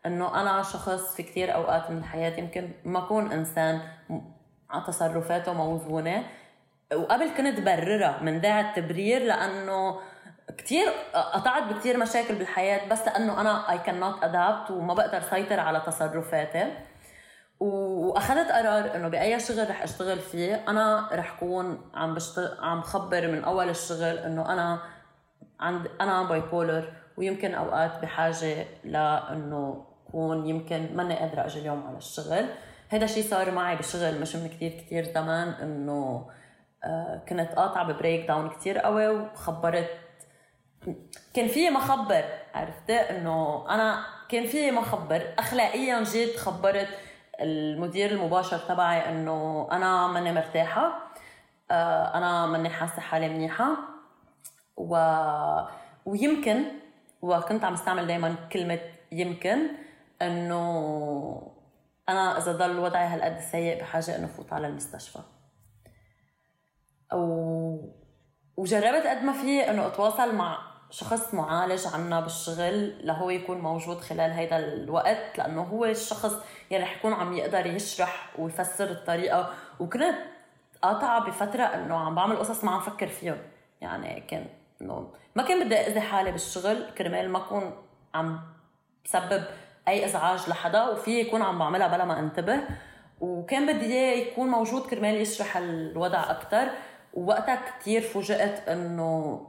[0.06, 3.82] إنه أنا شخص في كثير أوقات من حياتي يمكن ما أكون إنسان
[4.70, 6.24] على تصرفاته موزونة
[6.96, 10.00] وقبل كنت بررها من داعي التبرير لأنه
[10.58, 15.60] كثير قطعت بكثير مشاكل بالحياة بس لأنه أنا اي كان نوت ادابت وما بقدر سيطر
[15.60, 16.74] على تصرفاتي.
[17.60, 23.28] وأخذت قرار إنه بأي شغل رح أشتغل فيه أنا رح كون عم بشتغل عم خبر
[23.28, 24.80] من أول الشغل إنه أنا
[25.60, 32.46] عند أنا bipolar ويمكن أوقات بحاجة لإنه بكون يمكن ماني قادرة أجي اليوم على الشغل.
[32.90, 36.30] هذا الشيء صار معي بالشغل مش من كثير كثير زمان إنه
[36.84, 39.90] آه، كنت قاطعة ب breakdown كثير قوي وخبرت.
[41.34, 46.88] كان في ما خبر عرفت إنه أنا كان في ما خبر اخلاقيا جيت خبرت
[47.42, 51.12] المدير المباشر تبعي إنه أنا ماني مرتاحة
[51.72, 53.78] آه، أنا ماني حاسة حالي منيحة.
[54.78, 54.96] و...
[56.06, 56.64] ويمكن
[57.22, 58.80] وكنت عم استعمل دائما كلمة
[59.12, 59.81] يمكن.
[60.22, 61.52] إنه
[62.10, 65.20] أنا إذا ضل وضعي هالقد سيء بحاجة إنه فوت على المستشفى.
[67.14, 67.78] و...
[68.58, 74.32] وجربت قد ما في إنه أتواصل مع شخص معالج عنا بالشغل لهو يكون موجود خلال
[74.32, 76.36] هيدا الوقت لأنه هو الشخص
[76.72, 79.54] يلي رح يكون عم يقدر يشرح ويفسر الطريقة.
[79.80, 80.16] وكنت
[80.82, 83.38] قاطعة بفترة إنه عم بعمل قصص ما عم فكر فيهم.
[83.82, 84.46] يعني كان
[84.82, 87.74] إنه ما كان بدي اذي حالي بالشغل كرمال ما اكون
[88.14, 88.40] عم
[89.06, 89.44] بسبب
[89.88, 92.60] أي إزعاج لحدا وفي يكون عم بعملها بلا ما أنتبه.
[93.22, 96.68] وكان بدي إياه يكون موجود كرمال يشرح الوضع أكثر
[97.14, 99.42] ووقتها كثير فوجئت إنه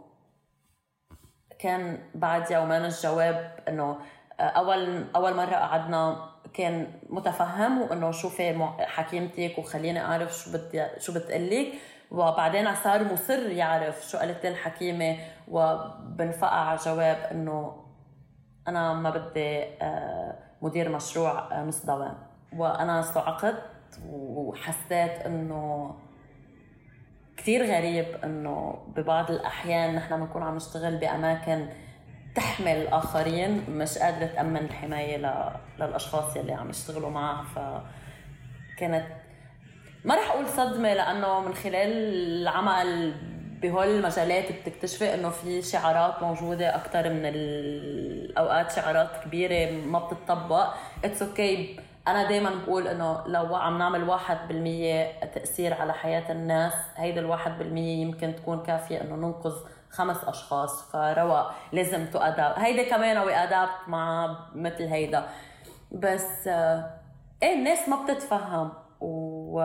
[1.59, 3.99] كان بعد يومين الجواب إنه
[4.40, 11.73] أول أول مرة قعدنا كان متفهم وإنه شوفي حكيمتك وخليني أعرف شو بدي شو بتقلك.
[12.11, 15.16] وبعدين صار مصر يعرف شو قالت الحكيمه
[15.49, 17.82] وبنفقع على جواب إنه
[18.68, 22.18] أنا ما بدي آه، مدير مشروع آه، نص دوام.
[22.57, 23.62] وأنا صعقت
[24.11, 25.94] وحسيت إنه
[27.37, 31.66] كثير غريب إنه ببعض الأحيان نحن بنكون عم نشتغل بأماكن
[32.35, 35.16] تحمل الآخرين مش قادرة تأمن الحماية
[35.79, 37.44] للأشخاص يلي عم يشتغلوا معها.
[38.77, 39.07] فكانت
[40.05, 41.92] ما رح أقول صدمة لأنه من خلال
[42.42, 43.14] العمل
[43.62, 50.75] بهول المجالات بتكتشفي إنه في شعارات موجودة أكثر من الاوقات شعارات كبيرة ما بتطبق.
[51.05, 51.81] it's okay okay.
[52.09, 57.59] أنا دائما بقول إنه لو عم نعمل واحد بالمية تأثير على حياة الناس هيدا الواحد
[57.59, 59.55] بالمية يمكن تكون كافية إنه ننقذ
[59.90, 60.90] خمس أشخاص.
[60.90, 65.25] فروا لازم تؤدب هيدا كمان أو ادابت مع مثل هيدا.
[65.92, 66.48] بس
[67.42, 68.72] إيه الناس ما بتتفهم.
[69.01, 69.61] و و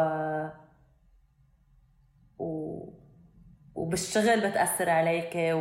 [3.78, 5.56] وبالشغل بتأثر عليك.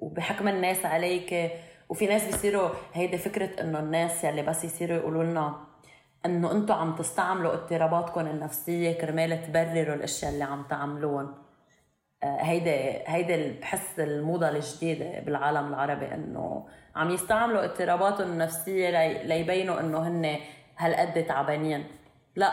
[0.00, 1.52] وبحكم الناس عليك
[1.88, 5.54] وفي ناس بيصيروا هيدي فكرة إنه الناس يلي بس يصيروا يقولوا لنا
[6.26, 11.34] إنه أنتم عم تستعملوا اضطراباتكم النفسية كرمال تبرروا الأشياء اللي عم تعملون
[12.22, 16.66] آه، هيدا هيدا بحس الموضة الجديدة بالعالم العربي إنه
[16.96, 18.90] عم يستعملوا اضطراباتهم النفسية
[19.22, 20.36] ليبينوا إنه هن
[20.78, 21.84] هالقد تعبانين
[22.36, 22.52] لا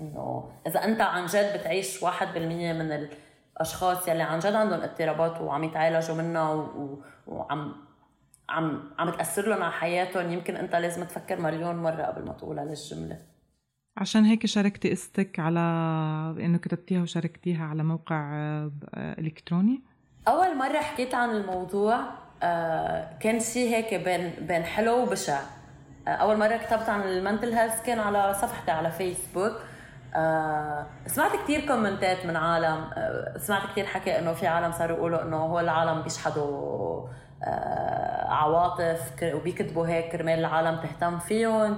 [0.00, 3.08] إنه إذا أنت عن جد بتعيش 1% من
[3.58, 6.68] الاشخاص يلي عن جد عندهم اضطرابات وعم يتعالجوا منها
[7.26, 7.74] وعم
[8.48, 12.64] عم عم تأثر لهم على حياتهم يمكن أنت لازم تفكر مليون مرة قبل ما تقولها
[12.64, 13.18] للجملة.
[13.96, 15.60] عشان هيك شاركتي قصتك على
[16.40, 19.82] إنه كتبتيها وشاركتيها على موقع آه، إلكتروني؟
[20.28, 22.00] أول مرة حكيت عن الموضوع
[22.42, 25.40] آه، كان شيء هيك بين بين حلو وبشع.
[26.08, 29.52] آه، أول مرة كتبت عن ال mental health كان على صفحتي على فيسبوك
[31.06, 32.84] سمعت كثير كومنتات من عالم
[33.36, 37.08] سمعت كثير حكي إنه في عالم صاروا يقولوا إنه هو العالم بيشحدوا
[37.44, 41.76] آه، عواطف وبيكتبوا هيك كرمال العالم تهتم فيهم.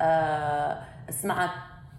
[0.00, 0.78] آه،
[1.10, 1.50] سمعت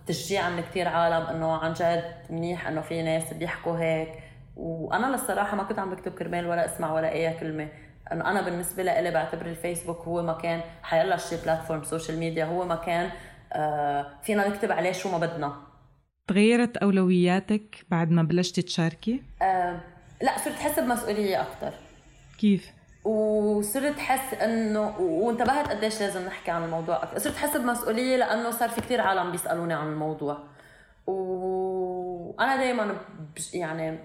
[0.07, 4.09] تشجيع من كثير عالم إنه عن جد منيح إنه في ناس بيحكوا هيك.
[4.57, 7.67] وأنا للصراحة ما كنت عم بكتب كرمال ولا أسمع ولا أي كلمة.
[8.11, 13.05] إنه أنا بالنسبة لي بعتبر الفيسبوك هو مكان حيلا شي platform social media هو مكان
[13.05, 13.11] آه،
[14.23, 15.53] فينا نكتب عليه شو ما بدنا
[16.27, 19.79] تغيرت أولوياتك بعد ما بلشتي تشاركي؟ أه
[20.21, 21.73] لا صرت احس بمسؤولية أكثر
[22.39, 22.71] كيف؟
[23.03, 28.69] وصرت حس إنه وانتبهت قديش لازم نحكي عن الموضوع أكثر صرت حس بمسؤولية لأنه صار
[28.69, 30.37] في كثير عالم بيسألوني عن الموضوع
[31.07, 32.95] وأنا دائما
[33.53, 33.99] يعني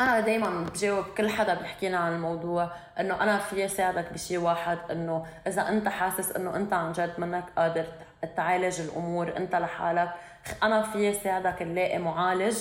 [0.00, 5.26] أنا دائما بجاوب كل حدا بيحكينا عن الموضوع إنه أنا في ساعدك بشيء واحد إنه
[5.46, 7.86] إذا أنت حاسس إنه أنت عن جد منك قادر
[8.36, 10.10] تعالج الأمور انت لحالك.
[10.62, 12.56] أنا في ساعدك نلاقي معالج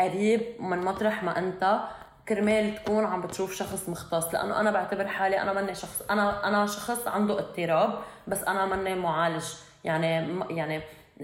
[0.00, 1.80] قريب من مطرح ما أنت.
[2.28, 6.66] كرمال تكون عم بتشوف شخص مختص لأنه أنا بعتبر حالي أنا ماني شخص أنا أنا
[6.66, 9.44] شخص عنده اضطراب بس أنا ماني معالج.
[9.84, 10.82] يعني يعني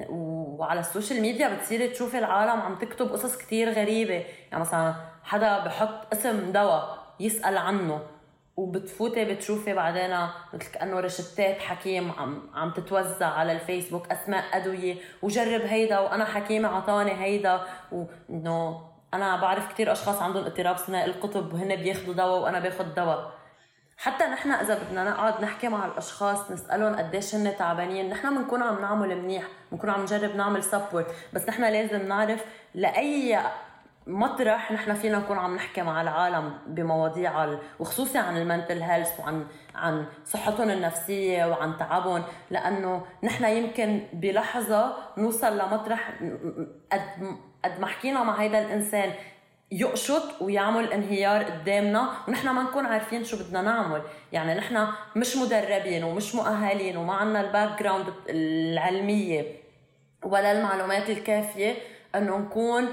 [0.08, 4.24] وعلى ال social media بتصيري تشوفي العالم عم تكتب قصص كتير غريبة.
[4.50, 8.00] يعني مثلا حدا بحط اسم دواء يسأل عنه.
[8.56, 15.60] وبتفوتي بتشوفي بعدين مثل كانه رشتات حكيم عم عم تتوزع على الفيسبوك أسماء أدوية وجرب
[15.60, 17.60] هيدا وأنا حكيمة عطاني هيدا
[17.92, 18.80] وإنه
[19.14, 23.32] أنا بعرف كثير أشخاص عندهم اضطراب ثنائي القطب وهن بياخذوا دواء وأنا باخذ دواء.
[23.96, 28.80] حتى نحن إذا بدنا نقعد نحكي مع الأشخاص نسألهم قديش هن تعبانين نحن بنكون عم
[28.80, 33.40] نعمل منيح بنكون عم نجرب نعمل support بس نحن لازم نعرف لأي
[34.06, 39.46] مطرح نحن فينا نكون عم نحكي مع العالم بمواضيع وخصوصي عن ال mental health وعن
[39.74, 46.10] عن صحتهم النفسية وعن تعبهم لأنه نحن يمكن بلحظة نوصل لمطرح
[46.92, 49.12] قد قد ما حكينا مع هيدا الإنسان
[49.70, 54.02] يقشط ويعمل انهيار قدامنا ونحن ما نكون عارفين شو بدنا نعمل.
[54.32, 54.86] يعني نحن
[55.16, 59.44] مش مدربين ومش مؤهلين وما عندنا ال background العلمية
[60.22, 61.74] ولا المعلومات الكافية
[62.14, 62.88] إنه نكون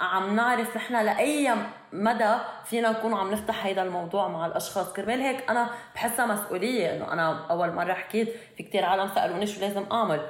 [0.00, 1.54] عم نعرف نحن لأي
[1.92, 2.34] مدى
[2.64, 4.92] فينا نكون عم نفتح هيدا الموضوع مع الأشخاص.
[4.92, 9.60] كرمال هيك أنا بحسها مسؤولية إنه أنا أول مرة حكيت في كتير عالم سألوني شو
[9.60, 10.20] لازم أعمل.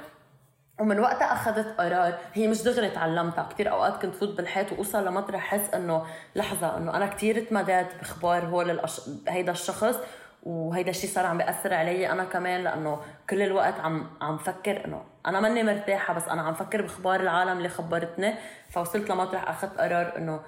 [0.81, 5.41] ومن وقتها أخذت قرار هي مش دغري تعلمتها كثير أوقات كنت فوت بالحيط وأوصل لمطرح
[5.41, 9.01] حس إنه لحظة إنه أنا كثير تمديت باخبار هول الأش...
[9.29, 9.97] هيدا الشخص
[10.43, 15.05] وهيدا الشيء صار عم بيأثر علي أنا كمان لأنه كل الوقت عم عم فكر إنه
[15.27, 18.35] أنا ماني مرتاحة بس أنا عم فكر بأخبار العالم اللي خبرتني
[18.71, 20.41] فوصلت لمطرح أخذت قرار إنه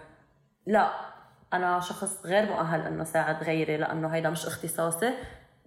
[0.67, 0.91] لا
[1.53, 5.11] أنا شخص غير مؤهل إنه ساعد غيري لأنه هيدا مش اختصاصي.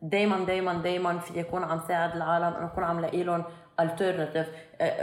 [0.02, 3.44] دايما دايما دايما في يكون عم ساعد العالم إنه اكون عم لاقي لهم
[3.80, 4.48] alternative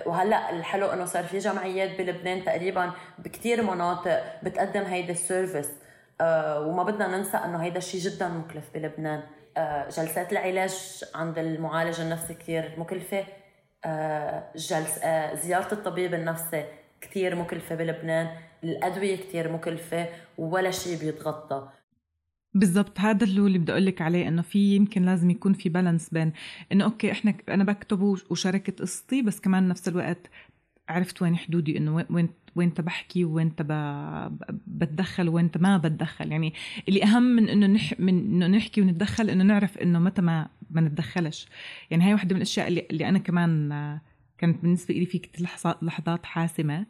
[0.06, 5.70] وهلأ الحلو إنه صار في جمعيات بلبنان تقريبا بكثير مناطق بتقدم هيدي ال service.
[6.66, 9.22] وما بدنا ننسى إنه هيدا الشيء جدا مكلف بلبنان.
[9.56, 13.24] آه، جلسات العلاج عند المعالج النفسي كثير مكلفة.
[13.85, 14.98] آه، جلس
[15.42, 16.64] زيارة الطبيب النفسي
[17.00, 18.28] كثير مكلفة بلبنان.
[18.64, 21.68] الأدوية كثير مكلفة ولا شيء بيتغطى.
[22.54, 26.33] بالضبط هذا اللي بدي أقول لك عليه إنه في يمكن لازم يكون في balance بين
[26.72, 30.30] إنه okay إحنا أنا بكتب وشاركت قصتي بس كمان نفس الوقت
[30.90, 33.53] عرفت وين حدودي إنه وين وين بحكي وين
[34.66, 36.33] بتدخل وين ما بتدخل.
[36.33, 36.55] يعني
[36.88, 40.81] اللي أهم من إنه نح من إنه نحكي ونتدخل إنه نعرف إنه متى ما ما
[40.81, 41.48] نتدخلش.
[41.90, 43.68] يعني هاي واحدة من الأشياء اللي, اللي أنا كمان
[44.38, 45.48] كانت بالنسبة لي في كتير
[45.83, 46.87] لحظات حاسمة.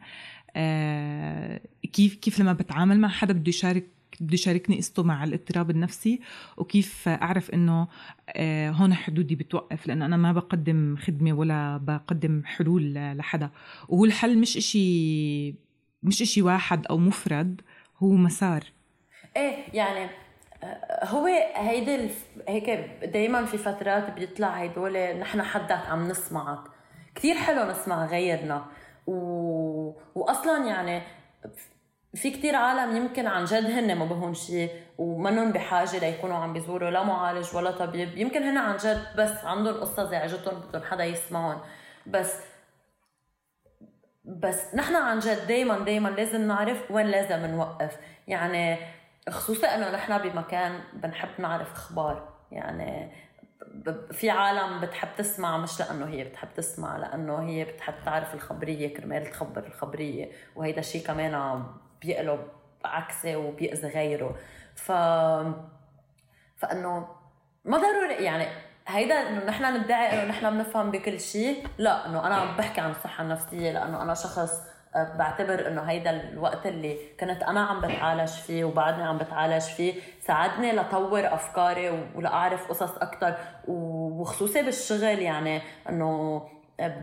[0.56, 1.60] آه
[1.92, 3.86] كيف كيف لما بتعامل مع حدا بده يشارك
[4.20, 6.20] بده يشاركني قصته مع الاضطراب النفسي
[6.56, 7.88] وكيف أعرف إنه
[8.28, 13.50] آه، هون حدودي بتوقف لأنه أنا ما بقدم خدمة ولا بقدم حلول لحدا.
[13.88, 15.54] وهو الحل مش إشي
[16.02, 17.60] مش إشي واحد أو مفرد
[17.98, 18.64] هو مسار.
[19.36, 20.10] إيه يعني
[20.62, 22.10] آه، هو هيدي
[22.48, 22.70] هيك
[23.04, 26.60] دائما في فترات بيطلع هيدول نحن حدك عم نسمعك.
[27.14, 28.64] كثير حلو نسمع غيرنا.
[29.06, 29.92] و...
[30.14, 31.02] واصلا يعني
[32.14, 36.90] في كتير عالم يمكن عن جد هن ما بهون شيء ومنهم بحاجة ليكونوا عم بيزوروا
[36.90, 38.18] لا معالج ولا طبيب.
[38.18, 41.60] يمكن هن عن جد بس عندهم قصة زعجتهم بدهم حدا يسمعهم.
[42.06, 42.34] بس
[44.24, 47.96] بس نحن عن جد دائما دائما لازم نعرف وين لازم نوقف.
[48.28, 48.76] يعني
[49.28, 52.28] خصوصا إنه نحن بمكان بنحب نعرف أخبار.
[52.52, 53.12] يعني
[54.12, 59.26] في عالم بتحب تسمع مش لأنه هي بتحب تسمع لأنه هي بتحب تعرف الخبرية كرمال
[59.26, 60.30] تخبر الخبرية.
[60.56, 61.34] وهيدا الشيء كمان
[62.00, 62.40] بيقلب
[62.84, 64.36] عكسي وبيأذي غيره
[64.74, 64.92] ف
[66.56, 67.08] فإنه
[67.64, 68.46] ما ضروري يعني
[68.88, 72.90] هيدا إنه نحن ندعي إنه نحن بنفهم بكل شيء لا إنه أنا عم بحكي عن
[72.90, 74.62] الصحه النفسيه لأنه أنا شخص
[74.94, 79.94] آه، بعتبر إنه هيدا الوقت اللي كنت أنا عم بتعالج فيه وبعدني عم بتعالج فيه
[80.20, 83.34] ساعدني لطور أفكاري ولأعرف قصص أكثر
[83.68, 86.42] وخصوصي بالشغل يعني إنه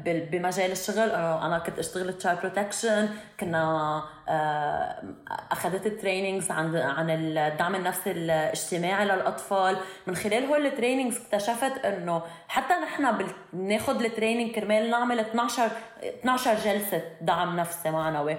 [0.06, 3.10] بمجال الشغل أنا كنت أشتغل child protection
[3.40, 5.04] كنا آه،
[5.52, 9.78] أخذت trainings عن عن الدعم النفسي الاجتماعي للأطفال.
[10.08, 13.18] من خلال هول ال trainings اكتشفت إنه حتى نحن
[13.54, 15.72] بناخذ ال training كرمال نعمل 12
[16.04, 18.38] 12 جلسة دعم نفسي معنوي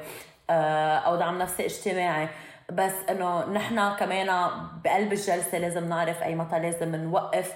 [0.50, 2.28] آه، أو دعم نفسي اجتماعي.
[2.72, 4.50] بس إنه نحن كمان
[4.84, 7.54] بقلب الجلسة لازم نعرف أي متى لازم نوقف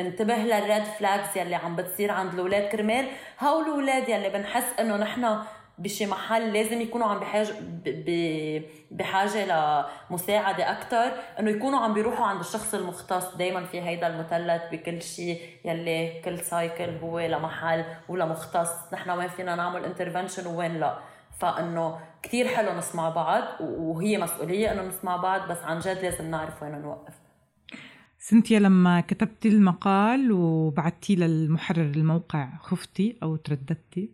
[0.00, 2.68] وننتبه لل red flags يلي عم بتصير عند الأولاد.
[2.68, 3.08] كرمال
[3.40, 5.38] هول الأولاد يلي بنحس إنه نحن
[5.78, 7.48] بشي محل لازم يكونوا عم بحاجه
[8.90, 9.44] بحاجة
[10.10, 15.40] لمساعدة أكثر إنه يكونوا عم بيروحوا عند الشخص المختص دائما في هيدا المثلث بكل شيء
[15.64, 18.92] يلي كل cycle هو لمحل ولمختص.
[18.92, 20.98] نحن وين فينا نعمل intervention وين لا.
[21.38, 26.62] فإنه كثير حلو نسمع بعض وهي مسؤولية إنه نسمع بعض بس عن جد لازم نعرف
[26.62, 27.19] وين نوقف.
[28.22, 34.10] سنتيا لما كتبتي المقال وبعتيه للمحرر الموقع خفتي أو ترددتي؟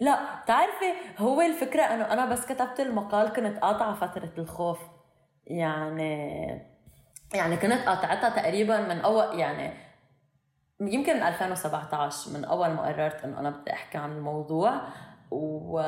[0.00, 4.78] لا بتعرفي هو الفكرة إنه أنا بس كتبت المقال كنت قاطعة فترة الخوف
[5.46, 6.38] يعني
[7.34, 9.72] يعني كنت قاطعتها تقريبا من أول يعني
[10.80, 14.80] يمكن من 2017 من أول ما قررت إنه أنا بدي أحكي عن الموضوع
[15.30, 15.82] و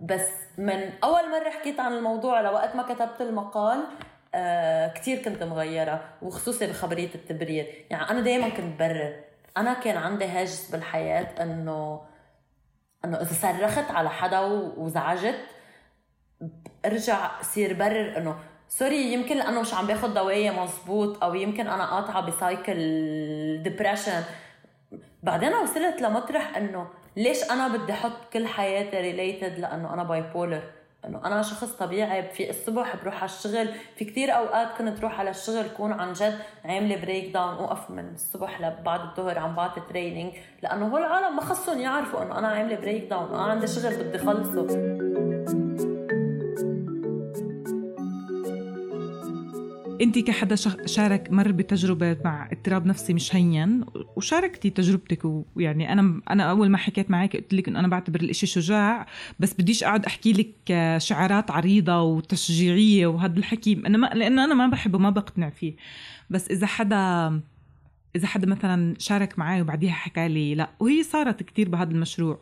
[0.00, 3.84] بس من أول مرة حكيت عن الموضوع لوقت ما كتبت المقال
[4.34, 9.14] آه كثير كنت مغيرة وخصوصي بخبريه التبرير يعني أنا دائما كنت برر
[9.56, 12.00] أنا كان عندي هاجس بالحياة إنه
[13.04, 14.40] إنه إذا صرخت على حدا
[14.76, 15.40] وزعجت
[16.86, 21.90] ارجع صير برر إنه sorry يمكن لأنه مش عم باخذ دوايا مزبوط أو يمكن أنا
[21.90, 24.22] قاطعة ب cycle depression
[25.22, 30.62] بعدين وصلت لمطرح إنه ليش أنا بدي أحط كل حياتي related لأنه أنا bipolar
[31.06, 35.30] إنه أنا شخص طبيعي في الصبح بروح على الشغل في كتير أوقات كنت روح على
[35.30, 40.32] الشغل كون عن جد عاملة breakdown أوقف من الصبح لبعد الظهر عم بعطي training
[40.62, 45.09] لأنه هول العالم ما خصهم يعرفوا إنه أنا عاملة breakdown أنا عندي شغل بدي خلصه.
[50.00, 53.84] انت كحدا شارك مر بتجربة مع اضطراب نفسي مش هين
[54.16, 58.46] وشاركتي تجربتك ويعني أنا أنا أول ما حكيت معك قلت لك إنه أنا بعتبر الإشي
[58.46, 59.06] شجاع
[59.38, 64.66] بس بديش أقعد أحكي لك شعارات عريضة وتشجيعية وهذا الحكي أنا ما لأنه أنا ما
[64.66, 65.76] بحبه ما بقتنع فيه.
[66.30, 67.40] بس إذا حدا
[68.16, 72.40] إذا حدا مثلا شارك معي وبعديها حكى لي لا وهي صارت كتير بهذا المشروع.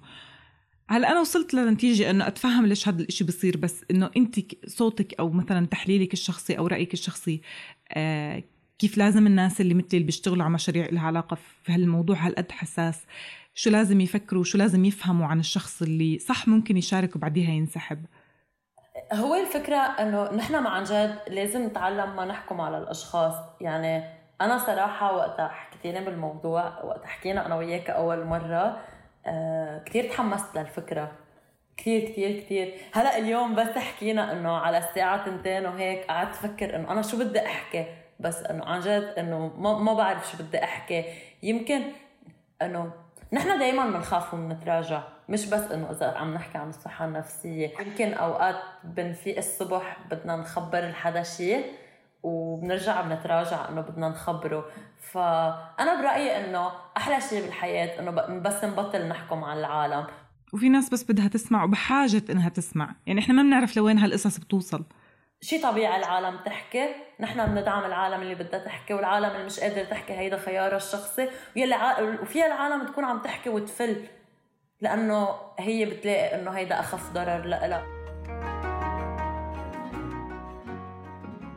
[0.91, 5.31] هلا أنا وصلت لنتيجة إنه أتفهم ليش هذا الإشي بصير بس إنه أنت صوتك أو
[5.31, 7.43] مثلا تحليلك الشخصي أو رأيك الشخصي
[7.93, 8.43] آه
[8.79, 13.07] كيف لازم الناس اللي مثلي اللي بيشتغلوا على مشاريع لها علاقة في هالموضوع؟ هالقد حساس؟
[13.55, 18.05] شو لازم يفكروا؟ شو لازم يفهموا عن الشخص اللي صح ممكن يشارك وبعديها ينسحب؟
[19.13, 23.35] هو الفكرة إنه نحن مع عن جد لازم نتعلم ما نحكم على الأشخاص.
[23.61, 24.05] يعني
[24.41, 28.81] أنا صراحة وقتها حكيتيني بالموضوع وقت حكينا أنا وياك أول مرة
[29.87, 31.13] كثير تحمست للفكرة.
[31.77, 36.93] كثير كثير كثير هلا اليوم بس حكينا إنه على الساعة تنتين وهيك قعدت أفكر إنه
[36.93, 37.87] أنا شو بدي أحكي.
[38.21, 41.05] بس إنه عن جد إنه ما, ما بعرف شو بدي أحكي.
[41.43, 41.83] يمكن
[42.63, 42.91] إنه
[43.33, 45.03] نحن دائما بنخاف وبنتراجع.
[45.29, 47.71] مش بس إنه إذا عم نحكي عن الصحة النفسية.
[47.81, 51.65] يمكن أوقات بنفيق الصبح بدنا نخبر الحدا شيء.
[52.23, 54.65] وبنرجع بنتراجع إنه بدنا نخبره.
[55.13, 60.07] فأنا برأيي إنه أحلى شيء بالحياة إنه بس نبطل نحكم على العالم.
[60.53, 62.95] وفي ناس بس بدها تسمع وبحاجة إنها تسمع.
[63.07, 64.85] يعني إحنا ما بنعرف لوين هالقصص بتوصل.
[65.41, 66.89] شي طبيعي العالم تحكي.
[67.21, 71.29] نحن بندعم العالم اللي بدها تحكي والعالم اللي مش قادر تحكي هيدا خيارها الشخصي.
[71.57, 72.01] ويلي ع...
[72.23, 74.05] وفيها العالم تكون عم تحكي وتفل
[74.81, 77.45] لأنه هي بتلاقي إنه هيدا أخف ضرر.
[77.45, 77.98] لها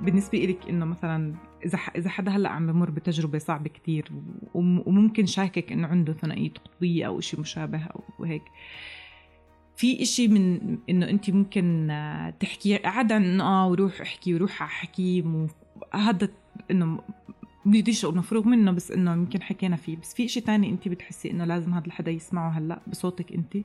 [0.01, 1.35] بالنسبة إلك إنه مثلا
[1.65, 4.11] إذا إذا حدا هلأ عم بمر بتجربة صعبة كتير
[4.53, 8.43] وممكن شاكك إنه عنده ثنائية قطبية أو شيء مشابه أو هيك
[9.75, 11.87] في إشي من إنه أنت ممكن
[12.39, 15.47] تحكي عدا إنه آه وروح أحكي وروح على حكيم
[15.93, 16.29] وهذا
[16.71, 16.99] إنه
[17.65, 21.31] بديش أقول مفروغ منه بس إنه يمكن حكينا فيه بس في شيء تاني أنت بتحسي
[21.31, 23.57] إنه لازم هذا الحدا يسمعه هلأ بصوتك أنت؟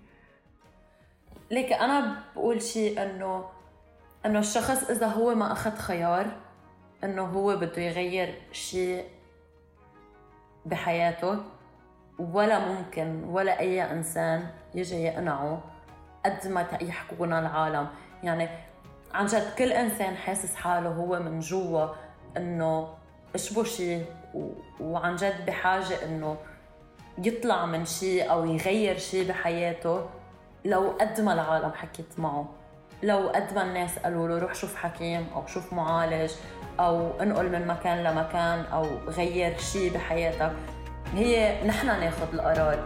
[1.51, 3.45] ليك أنا بقول شيء إنه
[4.27, 6.27] إنه الشخص إذا هو ما أخذ خيار
[7.05, 9.05] إنه هو بده يغير شيء
[10.67, 11.39] بحياته
[12.19, 15.61] ولا ممكن ولا أي إنسان يجي يقنعه
[16.25, 17.87] قد ما يحكونا العالم.
[18.23, 18.49] يعني
[19.15, 21.89] عن جد كل إنسان حاسس حاله هو من جوا
[22.37, 22.89] إنه
[23.35, 24.05] أشبه شيء
[24.81, 26.37] وعن جد بحاجة إنه
[27.19, 30.07] يطلع من شيء أو يغير شيء بحياته
[30.65, 32.49] لو قد ما العالم حكيت معه.
[33.03, 36.31] لو قد ما الناس قالوا له روح شوف حكيم أو شوف معالج
[36.81, 40.53] أو انقل من مكان لمكان أو غير شيء بحياتك
[41.15, 42.85] هي نحن ناخذ القرار.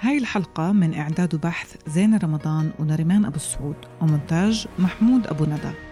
[0.00, 5.87] هاي الحلقة من إعداد وبحث زينة رمضان ونريمان أبو السعود ومونتاج محمود أبو ندى.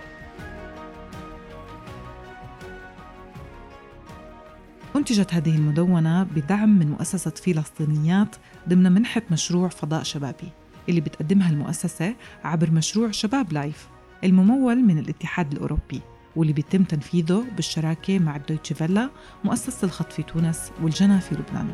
[5.07, 8.37] أنتجت هذه المدونة بدعم من مؤسسة فلسطينيات
[8.69, 10.49] ضمن منحة مشروع فضاء شبابي
[10.89, 13.89] اللي بتقدمها المؤسسة عبر مشروع شباب لايف
[14.25, 16.01] الممول من الاتحاد الأوروبي
[16.37, 19.11] واللي بيتم تنفيذه بالشراكة مع الدويتشي فيلا
[19.45, 21.69] مؤسسة الخط في تونس والجنة في لبنان.